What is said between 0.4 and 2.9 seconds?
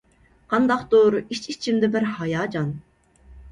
قانداقتۇر ئىچ-ئىچىمدە بىر ھاياجان.